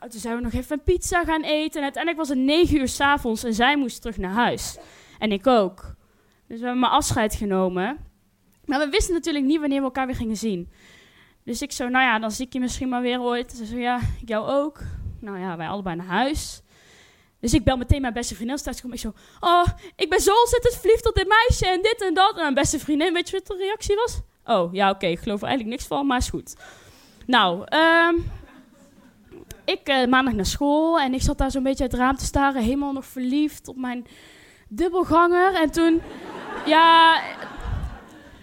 Nou, 0.00 0.10
toen 0.10 0.20
zijn 0.20 0.36
we 0.36 0.42
nog 0.42 0.52
even 0.52 0.76
een 0.76 0.84
pizza 0.84 1.24
gaan 1.24 1.42
eten. 1.42 1.76
En 1.76 1.82
uiteindelijk 1.82 2.16
was 2.16 2.28
het 2.28 2.38
9 2.38 2.76
uur 2.76 2.88
s'avonds 2.88 3.44
en 3.44 3.54
zij 3.54 3.76
moest 3.76 4.00
terug 4.00 4.16
naar 4.16 4.32
huis. 4.32 4.76
En 5.18 5.32
ik 5.32 5.46
ook. 5.46 5.94
Dus 6.48 6.58
we 6.58 6.64
hebben 6.64 6.78
maar 6.78 6.90
afscheid 6.90 7.34
genomen. 7.34 7.98
Maar 8.64 8.78
we 8.78 8.88
wisten 8.88 9.14
natuurlijk 9.14 9.44
niet 9.44 9.60
wanneer 9.60 9.78
we 9.78 9.84
elkaar 9.84 10.06
weer 10.06 10.16
gingen 10.16 10.36
zien. 10.36 10.70
Dus 11.44 11.62
ik 11.62 11.72
zo, 11.72 11.88
nou 11.88 12.04
ja, 12.04 12.18
dan 12.18 12.30
zie 12.30 12.46
ik 12.46 12.52
je 12.52 12.60
misschien 12.60 12.88
maar 12.88 13.02
weer 13.02 13.20
ooit. 13.20 13.52
Ze 13.52 13.66
zo, 13.66 13.76
ja, 13.76 14.00
ik 14.20 14.28
jou 14.28 14.48
ook. 14.48 14.80
Nou 15.20 15.38
ja, 15.38 15.56
wij 15.56 15.68
allebei 15.68 15.96
naar 15.96 16.06
huis. 16.06 16.62
Dus 17.40 17.54
ik 17.54 17.64
bel 17.64 17.76
meteen 17.76 18.00
mijn 18.00 18.12
beste 18.12 18.34
vriendin 18.34 18.56
thuis. 18.56 18.80
Kom 18.80 18.92
ik 18.92 18.98
zo, 18.98 19.12
oh, 19.40 19.66
ik 19.96 20.10
ben 20.10 20.20
zo 20.20 20.30
ontzettend 20.40 20.76
verliefd 20.76 21.08
op 21.08 21.14
dit 21.14 21.28
meisje 21.28 21.66
en 21.66 21.82
dit 21.82 22.02
en 22.02 22.14
dat. 22.14 22.34
En 22.34 22.40
mijn 22.40 22.54
beste 22.54 22.78
vriendin, 22.78 23.12
weet 23.12 23.30
je 23.30 23.36
wat 23.38 23.46
de 23.46 23.64
reactie 23.64 23.96
was? 23.96 24.20
Oh, 24.44 24.72
ja, 24.72 24.90
oké, 24.90 25.06
ik 25.06 25.18
geloof 25.18 25.40
er 25.40 25.46
eigenlijk 25.46 25.76
niks 25.76 25.88
van, 25.88 26.06
maar 26.06 26.18
is 26.18 26.28
goed. 26.28 26.56
Nou, 27.26 27.64
ehm 27.66 28.14
ik 29.64 29.80
eh, 29.84 30.06
maandag 30.06 30.34
naar 30.34 30.46
school 30.46 31.00
en 31.00 31.14
ik 31.14 31.22
zat 31.22 31.38
daar 31.38 31.50
zo'n 31.50 31.62
beetje 31.62 31.82
uit 31.82 31.92
het 31.92 32.00
raam 32.00 32.16
te 32.16 32.24
staren, 32.24 32.62
helemaal 32.62 32.92
nog 32.92 33.06
verliefd 33.06 33.68
op 33.68 33.76
mijn 33.76 34.06
dubbelganger. 34.68 35.54
En 35.54 35.70
toen, 35.70 36.02
ja, 36.66 37.20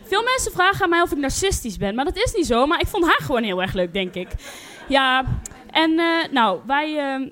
veel 0.04 0.24
mensen 0.24 0.52
vragen 0.52 0.84
aan 0.84 0.90
mij 0.90 1.02
of 1.02 1.12
ik 1.12 1.18
narcistisch 1.18 1.78
ben, 1.78 1.96
maar 1.96 2.06
dat 2.06 2.16
is 2.16 2.34
niet 2.36 2.46
zo. 2.46 2.66
Maar 2.66 2.80
ik 2.80 2.88
vond 2.88 3.06
haar 3.06 3.22
gewoon 3.22 3.44
heel 3.44 3.62
erg 3.62 3.74
leuk, 3.74 3.94
denk 3.94 4.14
ik. 4.14 4.28
Ja, 4.88 5.26
en 5.72 6.00
eh, 6.00 6.32
nou, 6.32 6.60
wij, 6.66 6.98
eh, 6.98 7.28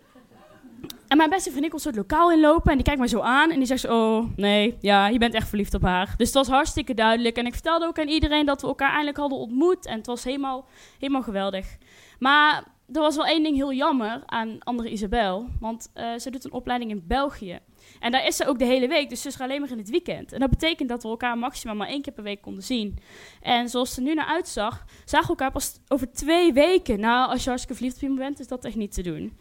En 1.10 1.18
mijn 1.18 1.30
beste 1.30 1.50
vriendin 1.50 1.70
komt 1.70 1.82
zo 1.82 1.88
het 1.88 1.98
lokaal 1.98 2.32
inlopen 2.32 2.70
en 2.70 2.76
die 2.76 2.86
kijkt 2.86 3.00
mij 3.00 3.10
zo 3.10 3.20
aan 3.20 3.52
en 3.52 3.58
die 3.58 3.68
zegt 3.68 3.82
zo, 3.82 4.16
oh 4.18 4.26
nee, 4.36 4.78
ja, 4.82 5.08
je 5.08 5.18
bent 5.18 5.34
echt 5.34 5.48
verliefd 5.48 5.74
op 5.74 5.82
haar. 5.82 6.14
Dus 6.18 6.28
het 6.28 6.36
was 6.36 6.48
hartstikke 6.48 6.94
duidelijk 6.94 7.38
en 7.38 7.46
ik 7.46 7.54
vertelde 7.54 7.86
ook 7.86 8.00
aan 8.00 8.08
iedereen 8.08 8.46
dat 8.46 8.62
we 8.62 8.68
elkaar 8.68 8.90
eindelijk 8.90 9.18
hadden 9.18 9.38
ontmoet 9.38 9.86
en 9.86 9.98
het 9.98 10.06
was 10.06 10.24
helemaal, 10.24 10.66
helemaal 11.00 11.22
geweldig. 11.22 11.78
Maar 12.20 12.64
er 12.94 13.02
was 13.02 13.16
wel 13.16 13.26
één 13.26 13.44
ding 13.44 13.56
heel 13.56 13.74
jammer 13.74 14.22
aan 14.26 14.58
andere 14.60 14.90
Isabel, 14.90 15.48
want 15.60 15.92
uh, 15.96 16.18
ze 16.18 16.32
doet 16.32 16.46
een 16.46 16.52
opleiding 16.52 16.92
in 16.92 17.04
België. 17.08 17.60
En 18.00 18.12
daar 18.12 18.26
is 18.26 18.36
ze 18.36 18.48
ook 18.48 18.60
de 18.60 18.66
hele 18.66 18.88
week, 18.88 19.10
dus 19.10 19.22
ze 19.22 19.28
is 19.28 19.40
alleen 19.40 19.62
maar 19.62 19.72
in 19.72 19.78
het 19.78 19.90
weekend. 19.90 20.34
En 20.34 20.40
dat 20.40 20.50
betekent 20.50 20.90
dat 20.90 21.04
we 21.04 21.10
elkaar 21.10 21.38
maximaal 21.38 21.76
maar 21.76 21.88
één 21.88 22.02
keer 22.02 22.14
per 22.14 22.24
week 22.24 22.42
konden 22.42 22.64
zien. 22.64 22.98
En 23.42 23.70
zoals 23.70 23.98
er 23.98 24.04
nu 24.04 24.14
naar 24.14 24.26
uitzag, 24.26 24.86
zagen 25.06 25.26
we 25.26 25.30
elkaar 25.32 25.52
pas 25.52 25.80
over 25.88 26.12
twee 26.12 26.54
weken. 26.54 27.00
Nou, 27.00 27.30
als 27.30 27.44
je 27.44 27.50
hartstikke 27.50 27.78
verliefd 27.78 27.96
op 27.96 28.02
iemand 28.10 28.20
bent, 28.22 28.40
is 28.40 28.48
dat 28.48 28.66
echt 28.66 28.76
niet 28.76 28.94
te 28.94 29.02
doen. 29.02 29.38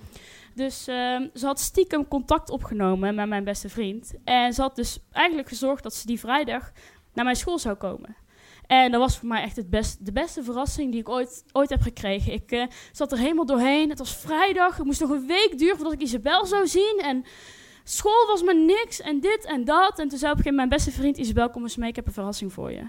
Dus 0.59 0.89
uh, 0.89 1.21
ze 1.35 1.47
had 1.47 1.61
stiekem 1.61 2.09
contact 2.09 2.51
opgenomen 2.51 3.15
met 3.15 3.29
mijn 3.29 3.45
beste 3.45 3.69
vriend. 3.69 4.15
En 4.25 4.53
ze 4.53 4.61
had 4.61 4.77
dus 4.77 4.99
eigenlijk 5.11 5.49
gezorgd 5.49 5.83
dat 5.83 5.95
ze 5.95 6.07
die 6.07 6.19
vrijdag 6.19 6.73
naar 7.15 7.25
mijn 7.25 7.37
school 7.37 7.59
zou 7.59 7.77
komen. 7.77 8.17
En 8.67 8.91
dat 8.91 9.01
was 9.01 9.19
voor 9.19 9.29
mij 9.29 9.43
echt 9.43 9.57
het 9.57 9.71
best, 9.71 10.07
de 10.07 10.13
beste 10.13 10.43
verrassing 10.43 10.91
die 10.91 11.01
ik 11.01 11.09
ooit, 11.09 11.45
ooit 11.53 11.71
heb 11.71 11.81
gekregen. 11.81 12.33
Ik 12.33 12.53
uh, 12.53 12.67
zat 12.93 13.13
er 13.13 13.19
helemaal 13.19 13.47
doorheen. 13.47 13.89
Het 13.89 13.99
was 13.99 14.17
vrijdag. 14.17 14.77
Het 14.77 14.87
moest 14.87 15.01
nog 15.01 15.11
een 15.11 15.27
week 15.27 15.59
duren 15.59 15.77
voordat 15.77 15.95
ik 15.95 16.03
Isabel 16.03 16.47
zou 16.47 16.67
zien. 16.67 17.01
En 17.03 17.25
school 17.85 18.27
was 18.27 18.43
me 18.43 18.55
niks. 18.55 19.01
En 19.01 19.21
dit 19.21 19.45
en 19.45 19.65
dat. 19.65 19.99
En 19.99 20.09
toen 20.09 20.19
zei 20.19 20.33
op 20.33 20.39
een 20.39 20.45
gegeven 20.45 20.59
moment 20.59 20.69
mijn 20.69 20.69
beste 20.69 20.91
vriend 20.91 21.17
Isabel, 21.17 21.51
kom 21.51 21.63
eens 21.63 21.77
mee. 21.77 21.89
Ik 21.89 21.97
heb 21.97 22.07
een 22.07 22.13
verrassing 22.13 22.53
voor 22.53 22.73
je. 22.73 22.89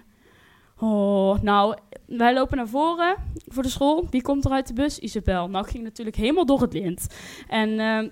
Oh, 0.79 1.39
nou, 1.41 1.75
wij 2.05 2.33
lopen 2.33 2.57
naar 2.57 2.67
voren 2.67 3.15
voor 3.47 3.63
de 3.63 3.69
school. 3.69 4.07
Wie 4.09 4.21
komt 4.21 4.45
er 4.45 4.51
uit 4.51 4.67
de 4.67 4.73
bus? 4.73 4.99
Isabel. 4.99 5.49
Nou, 5.49 5.65
ik 5.65 5.71
ging 5.71 5.83
natuurlijk 5.83 6.15
helemaal 6.15 6.45
door 6.45 6.61
het 6.61 6.73
lint. 6.73 7.07
En 7.47 7.69
uh, 7.69 8.09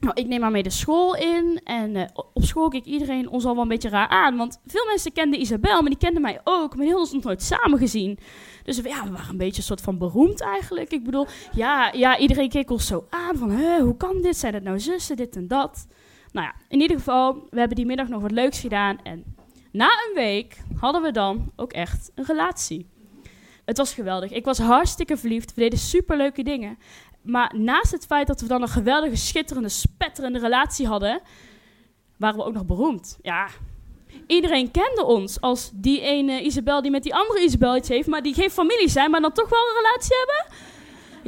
nou, 0.00 0.14
ik 0.14 0.26
neem 0.26 0.42
haar 0.42 0.50
mee 0.50 0.62
de 0.62 0.70
school 0.70 1.16
in. 1.16 1.60
En 1.64 1.94
uh, 1.94 2.04
op 2.34 2.44
school 2.44 2.68
keek 2.68 2.84
iedereen 2.84 3.28
ons 3.28 3.44
al 3.44 3.54
wel 3.54 3.62
een 3.62 3.68
beetje 3.68 3.88
raar 3.88 4.08
aan. 4.08 4.36
Want 4.36 4.60
veel 4.66 4.86
mensen 4.86 5.12
kenden 5.12 5.40
Isabel, 5.40 5.80
maar 5.80 5.90
die 5.90 5.98
kenden 5.98 6.22
mij 6.22 6.40
ook. 6.44 6.68
Maar 6.68 6.84
die 6.84 6.94
hadden 6.94 7.14
ons 7.14 7.24
nooit 7.24 7.42
samen 7.42 7.78
gezien. 7.78 8.18
Dus 8.64 8.76
ja, 8.76 9.04
we 9.04 9.10
waren 9.10 9.30
een 9.30 9.36
beetje 9.36 9.56
een 9.56 9.62
soort 9.62 9.80
van 9.80 9.98
beroemd 9.98 10.40
eigenlijk. 10.40 10.92
Ik 10.92 11.04
bedoel, 11.04 11.26
ja, 11.52 11.92
ja 11.92 12.18
iedereen 12.18 12.48
keek 12.48 12.70
ons 12.70 12.86
zo 12.86 13.06
aan. 13.10 13.36
Van, 13.36 13.78
hoe 13.80 13.96
kan 13.96 14.22
dit? 14.22 14.36
Zijn 14.36 14.54
het 14.54 14.62
nou 14.62 14.80
zussen, 14.80 15.16
dit 15.16 15.36
en 15.36 15.48
dat? 15.48 15.86
Nou 16.32 16.46
ja, 16.46 16.54
in 16.68 16.80
ieder 16.80 16.96
geval, 16.96 17.34
we 17.50 17.58
hebben 17.58 17.76
die 17.76 17.86
middag 17.86 18.08
nog 18.08 18.22
wat 18.22 18.30
leuks 18.30 18.60
gedaan. 18.60 18.98
En 19.02 19.24
na 19.78 19.86
een 19.86 20.14
week 20.14 20.56
hadden 20.80 21.02
we 21.02 21.10
dan 21.10 21.52
ook 21.56 21.72
echt 21.72 22.10
een 22.14 22.24
relatie. 22.24 22.88
Het 23.64 23.76
was 23.76 23.94
geweldig. 23.94 24.30
Ik 24.30 24.44
was 24.44 24.58
hartstikke 24.58 25.16
verliefd. 25.16 25.54
We 25.54 25.60
deden 25.60 25.78
superleuke 25.78 26.42
dingen. 26.42 26.78
Maar 27.22 27.54
naast 27.56 27.90
het 27.90 28.06
feit 28.06 28.26
dat 28.26 28.40
we 28.40 28.46
dan 28.46 28.62
een 28.62 28.68
geweldige, 28.68 29.16
schitterende, 29.16 29.68
spetterende 29.68 30.38
relatie 30.38 30.86
hadden, 30.86 31.20
waren 32.16 32.38
we 32.38 32.44
ook 32.44 32.52
nog 32.52 32.66
beroemd. 32.66 33.18
Ja, 33.22 33.48
iedereen 34.26 34.70
kende 34.70 35.04
ons 35.04 35.40
als 35.40 35.70
die 35.74 36.00
ene 36.00 36.42
Isabel 36.42 36.82
die 36.82 36.90
met 36.90 37.02
die 37.02 37.14
andere 37.14 37.42
Isabel 37.44 37.76
iets 37.76 37.88
heeft, 37.88 38.08
maar 38.08 38.22
die 38.22 38.34
geen 38.34 38.50
familie 38.50 38.88
zijn, 38.88 39.10
maar 39.10 39.20
dan 39.20 39.32
toch 39.32 39.48
wel 39.48 39.58
een 39.68 39.82
relatie 39.82 40.16
hebben. 40.16 40.56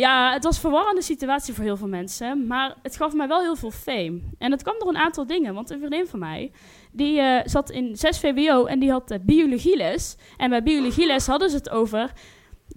Ja, 0.00 0.32
het 0.32 0.44
was 0.44 0.54
een 0.54 0.60
verwarrende 0.60 1.02
situatie 1.02 1.54
voor 1.54 1.64
heel 1.64 1.76
veel 1.76 1.88
mensen, 1.88 2.46
maar 2.46 2.76
het 2.82 2.96
gaf 2.96 3.12
mij 3.12 3.28
wel 3.28 3.40
heel 3.40 3.56
veel 3.56 3.70
fame. 3.70 4.20
En 4.38 4.50
het 4.50 4.62
kwam 4.62 4.74
door 4.78 4.88
een 4.88 4.96
aantal 4.96 5.26
dingen, 5.26 5.54
want 5.54 5.70
een 5.70 5.78
vriendin 5.78 6.06
van 6.06 6.18
mij, 6.18 6.52
die 6.92 7.20
uh, 7.20 7.40
zat 7.44 7.70
in 7.70 7.96
6 7.96 8.18
VWO 8.18 8.64
en 8.64 8.78
die 8.78 8.90
had 8.90 9.10
uh, 9.10 9.18
biologieles. 9.22 10.16
En 10.36 10.50
bij 10.50 10.62
biologieles 10.62 11.26
hadden 11.26 11.50
ze 11.50 11.56
het 11.56 11.70
over 11.70 12.12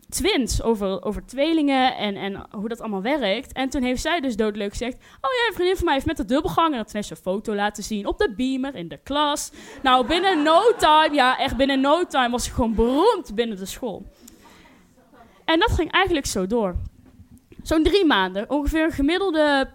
twins, 0.09 0.61
over, 0.61 1.03
over 1.03 1.25
tweelingen 1.25 1.95
en, 1.95 2.15
en 2.15 2.45
hoe 2.51 2.69
dat 2.69 2.81
allemaal 2.81 3.01
werkt. 3.01 3.51
En 3.51 3.69
toen 3.69 3.83
heeft 3.83 4.01
zij 4.01 4.19
dus 4.19 4.35
doodleuk 4.35 4.69
gezegd... 4.69 4.95
Oh 4.95 5.31
ja, 5.31 5.47
een 5.47 5.53
vriendin 5.53 5.75
van 5.75 5.85
mij 5.85 5.93
heeft 5.93 6.05
met 6.05 6.17
de 6.17 6.25
dubbelgang... 6.25 6.71
en 6.71 6.77
dat 6.77 6.91
heeft 6.91 7.09
een 7.09 7.15
foto 7.15 7.55
laten 7.55 7.83
zien 7.83 8.07
op 8.07 8.17
de 8.17 8.33
beamer 8.35 8.75
in 8.75 8.87
de 8.87 8.99
klas. 9.03 9.51
Nou, 9.83 10.07
binnen 10.07 10.43
no 10.43 10.61
time, 10.77 11.15
ja, 11.15 11.37
echt 11.37 11.57
binnen 11.57 11.81
no 11.81 12.05
time... 12.05 12.29
was 12.29 12.43
ze 12.43 12.51
gewoon 12.51 12.75
beroemd 12.75 13.35
binnen 13.35 13.57
de 13.57 13.65
school. 13.65 14.05
En 15.45 15.59
dat 15.59 15.71
ging 15.71 15.91
eigenlijk 15.91 16.25
zo 16.25 16.47
door. 16.47 16.75
Zo'n 17.63 17.83
drie 17.83 18.05
maanden. 18.05 18.49
Ongeveer 18.49 18.83
een 18.83 18.91
gemiddelde 18.91 19.69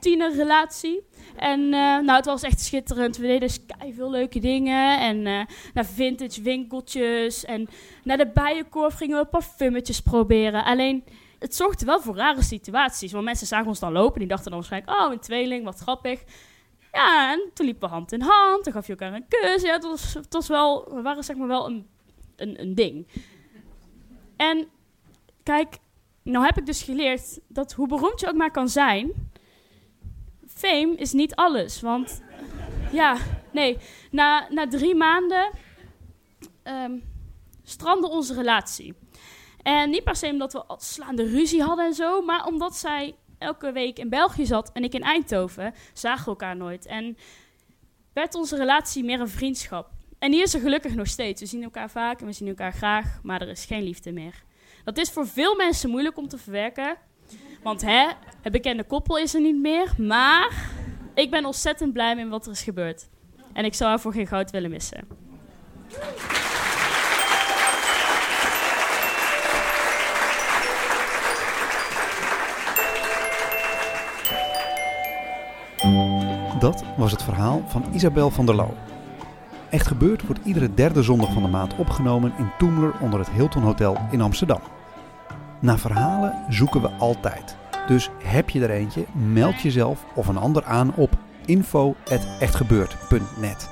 tienerrelatie. 0.00 1.06
En 1.36 1.60
uh, 1.60 1.70
nou, 1.70 2.12
het 2.12 2.24
was 2.24 2.42
echt 2.42 2.60
schitterend. 2.60 3.16
We 3.16 3.26
deden 3.26 3.50
veel 3.94 4.10
leuke 4.10 4.38
dingen. 4.38 5.00
En 5.00 5.16
uh, 5.16 5.40
naar 5.74 5.86
vintage 5.86 6.42
winkeltjes. 6.42 7.44
En 7.44 7.68
naar 8.04 8.16
de 8.16 8.30
bijenkorf 8.34 8.94
gingen 8.94 9.18
we 9.18 9.26
parfumetjes 9.26 10.00
proberen. 10.00 10.64
Alleen, 10.64 11.04
het 11.38 11.54
zorgde 11.54 11.84
wel 11.84 12.00
voor 12.00 12.16
rare 12.16 12.42
situaties. 12.42 13.12
Want 13.12 13.24
mensen 13.24 13.46
zagen 13.46 13.66
ons 13.66 13.80
dan 13.80 13.92
lopen. 13.92 14.18
Die 14.18 14.28
dachten 14.28 14.50
dan 14.50 14.58
waarschijnlijk, 14.58 14.98
oh, 14.98 15.12
een 15.12 15.20
tweeling, 15.20 15.64
wat 15.64 15.78
grappig. 15.78 16.22
Ja, 16.92 17.32
en 17.32 17.50
toen 17.54 17.66
liepen 17.66 17.88
we 17.88 17.94
hand 17.94 18.12
in 18.12 18.20
hand. 18.20 18.64
Toen 18.64 18.72
gaf 18.72 18.86
je 18.86 18.96
elkaar 18.96 19.14
een 19.14 19.28
kus. 19.28 19.62
Ja, 19.62 19.72
het 19.72 19.82
was, 19.82 20.14
het 20.14 20.32
was 20.32 20.48
wel, 20.48 20.94
we 20.94 21.02
waren 21.02 21.24
zeg 21.24 21.36
maar 21.36 21.48
wel 21.48 21.66
een, 21.66 21.86
een, 22.36 22.60
een 22.60 22.74
ding. 22.74 23.06
En 24.36 24.68
kijk, 25.42 25.78
nou 26.24 26.44
heb 26.44 26.58
ik 26.58 26.66
dus 26.66 26.82
geleerd 26.82 27.40
dat 27.48 27.72
hoe 27.72 27.88
beroemd 27.88 28.20
je 28.20 28.28
ook 28.28 28.34
maar 28.34 28.50
kan 28.50 28.68
zijn 28.68 29.32
fame 30.54 30.94
is 30.96 31.12
niet 31.12 31.34
alles. 31.34 31.80
Want 31.80 32.22
ja, 32.92 33.16
nee, 33.52 33.78
na, 34.10 34.46
na 34.50 34.68
drie 34.68 34.94
maanden 34.94 35.50
um, 36.64 37.02
strandde 37.62 38.08
onze 38.08 38.34
relatie. 38.34 38.94
En 39.62 39.90
niet 39.90 40.04
per 40.04 40.16
se 40.16 40.26
omdat 40.26 40.52
we 40.52 40.64
slaande 40.76 41.28
ruzie 41.28 41.62
hadden 41.62 41.86
en 41.86 41.94
zo, 41.94 42.22
maar 42.22 42.46
omdat 42.46 42.76
zij 42.76 43.14
elke 43.38 43.72
week 43.72 43.98
in 43.98 44.08
België 44.08 44.46
zat 44.46 44.72
en 44.72 44.84
ik 44.84 44.94
in 44.94 45.02
Eindhoven, 45.02 45.74
zagen 45.92 46.24
we 46.24 46.30
elkaar 46.30 46.56
nooit. 46.56 46.86
En 46.86 47.16
werd 48.12 48.34
onze 48.34 48.56
relatie 48.56 49.04
meer 49.04 49.20
een 49.20 49.28
vriendschap. 49.28 49.90
En 50.18 50.30
die 50.30 50.42
is 50.42 50.54
er 50.54 50.60
gelukkig 50.60 50.94
nog 50.94 51.06
steeds. 51.06 51.40
We 51.40 51.46
zien 51.46 51.62
elkaar 51.62 51.90
vaak 51.90 52.20
en 52.20 52.26
we 52.26 52.32
zien 52.32 52.48
elkaar 52.48 52.72
graag, 52.72 53.20
maar 53.22 53.40
er 53.40 53.48
is 53.48 53.64
geen 53.64 53.82
liefde 53.82 54.12
meer. 54.12 54.42
Dat 54.84 54.98
is 54.98 55.10
voor 55.10 55.26
veel 55.26 55.56
mensen 55.56 55.90
moeilijk 55.90 56.16
om 56.16 56.28
te 56.28 56.38
verwerken. 56.38 56.96
Want 57.62 57.82
hè, 57.82 58.06
het 58.42 58.52
bekende 58.52 58.84
koppel 58.84 59.18
is 59.18 59.34
er 59.34 59.40
niet 59.40 59.60
meer. 59.60 59.94
Maar 59.98 60.70
ik 61.14 61.30
ben 61.30 61.44
ontzettend 61.44 61.92
blij 61.92 62.16
met 62.16 62.28
wat 62.28 62.46
er 62.46 62.52
is 62.52 62.62
gebeurd. 62.62 63.08
En 63.52 63.64
ik 63.64 63.74
zou 63.74 63.90
haar 63.90 64.00
voor 64.00 64.12
geen 64.12 64.26
goud 64.26 64.50
willen 64.50 64.70
missen. 64.70 65.22
Dat 76.58 76.84
was 76.96 77.12
het 77.12 77.22
verhaal 77.22 77.62
van 77.68 77.84
Isabel 77.92 78.30
van 78.30 78.46
der 78.46 78.54
Loo. 78.54 78.74
Echt 79.70 79.86
gebeurd 79.86 80.26
wordt 80.26 80.44
iedere 80.44 80.74
derde 80.74 81.02
zondag 81.02 81.32
van 81.32 81.42
de 81.42 81.48
maand 81.48 81.76
opgenomen 81.76 82.32
in 82.38 82.50
Toemler 82.58 82.92
onder 83.00 83.18
het 83.18 83.30
Hilton 83.30 83.62
Hotel 83.62 83.96
in 84.10 84.20
Amsterdam. 84.20 84.60
Naar 85.64 85.78
verhalen 85.78 86.34
zoeken 86.48 86.82
we 86.82 86.88
altijd. 86.88 87.56
Dus 87.86 88.10
heb 88.22 88.50
je 88.50 88.62
er 88.62 88.70
eentje, 88.70 89.04
meld 89.12 89.60
jezelf 89.60 90.04
of 90.14 90.28
een 90.28 90.36
ander 90.36 90.64
aan 90.64 90.94
op 90.94 91.10
info.echtgebeurd.net. 91.44 93.70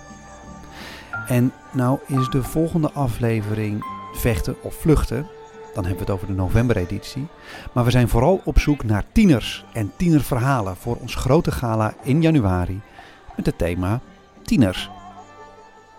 En 1.27 1.53
nou 1.73 1.99
is 2.07 2.29
de 2.29 2.43
volgende 2.43 2.93
aflevering 2.93 3.85
vechten 4.13 4.57
of 4.63 4.75
vluchten. 4.75 5.27
Dan 5.75 5.85
hebben 5.85 6.05
we 6.05 6.11
het 6.11 6.11
over 6.11 6.27
de 6.27 6.33
novembereditie. 6.33 7.27
Maar 7.73 7.85
we 7.85 7.91
zijn 7.91 8.09
vooral 8.09 8.41
op 8.45 8.59
zoek 8.59 8.85
naar 8.85 9.05
tieners 9.13 9.65
en 9.73 9.93
tienerverhalen 9.97 10.77
voor 10.77 10.97
ons 10.97 11.15
grote 11.15 11.53
gala 11.53 11.95
in 12.03 12.23
januari. 12.23 12.81
Met 13.37 13.47
het 13.47 13.59
thema 13.59 14.01
Tieners. 14.43 14.91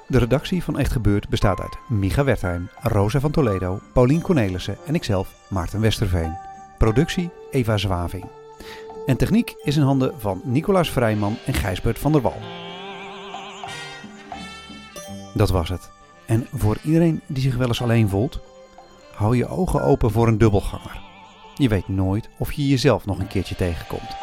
De 0.07 0.17
redactie 0.19 0.63
van 0.63 0.79
Echt 0.79 0.91
Gebeurd 0.91 1.29
bestaat 1.29 1.60
uit 1.60 1.77
Micha 1.88 2.24
Wertheim, 2.24 2.69
Rosa 2.81 3.19
van 3.19 3.31
Toledo, 3.31 3.79
Paulien 3.93 4.22
Cornelissen 4.22 4.77
en 4.86 4.95
ikzelf, 4.95 5.33
Maarten 5.50 5.81
Westerveen. 5.81 6.38
Productie 6.77 7.29
Eva 7.51 7.77
Zwaving. 7.77 8.25
En 9.05 9.17
techniek 9.17 9.55
is 9.63 9.77
in 9.77 9.81
handen 9.81 10.13
van 10.17 10.41
Nicolaas 10.43 10.91
Vrijman 10.91 11.38
en 11.45 11.53
Gijsbert 11.53 12.00
van 12.00 12.12
der 12.12 12.22
Wal. 12.22 12.38
Dat 15.33 15.50
was 15.50 15.69
het. 15.69 15.91
En 16.25 16.48
voor 16.53 16.77
iedereen 16.83 17.22
die 17.27 17.43
zich 17.43 17.55
wel 17.55 17.67
eens 17.67 17.81
alleen 17.81 18.10
voelt, 18.10 18.39
hou 19.15 19.38
je 19.38 19.48
ogen 19.48 19.83
open 19.83 20.12
voor 20.12 20.27
een 20.27 20.38
dubbelganger. 20.38 21.01
Je 21.55 21.67
weet 21.67 21.88
nooit 21.88 22.29
of 22.38 22.51
je 22.51 22.67
jezelf 22.67 23.05
nog 23.05 23.19
een 23.19 23.27
keertje 23.27 23.55
tegenkomt. 23.55 24.22